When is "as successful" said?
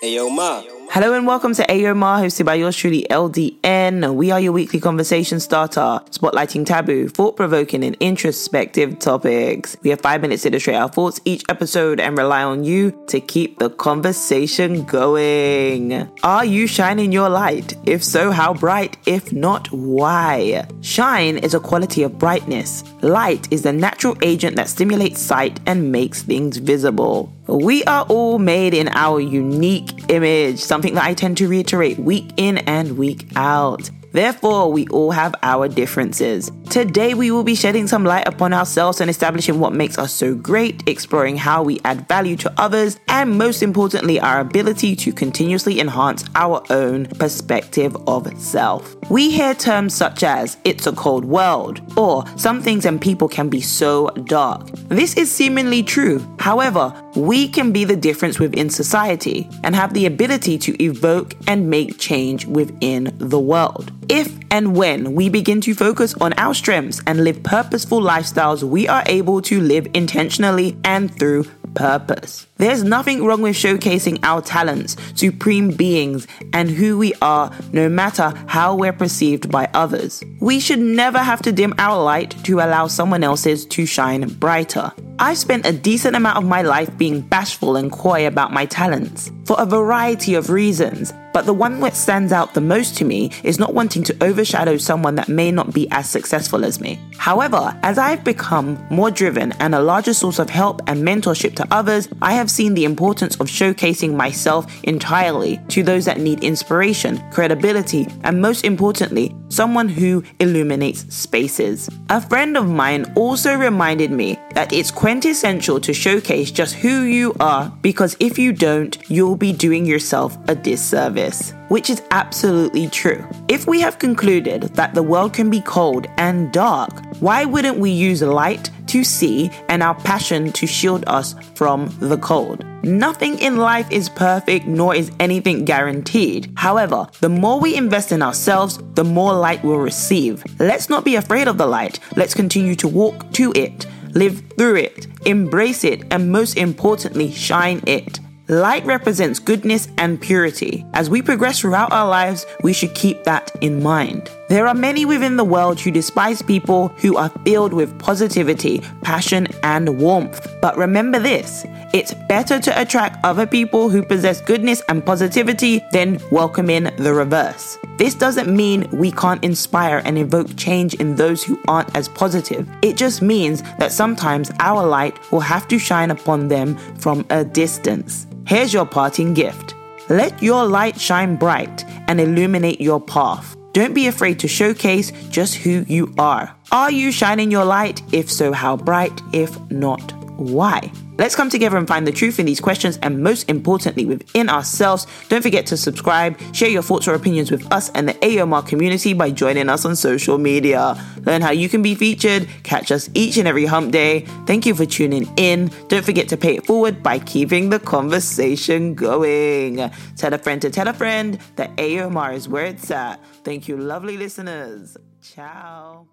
95.90-96.64